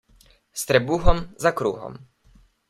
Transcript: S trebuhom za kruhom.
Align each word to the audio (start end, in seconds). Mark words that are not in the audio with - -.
S 0.61 0.65
trebuhom 0.65 1.21
za 1.45 1.51
kruhom. 1.51 2.01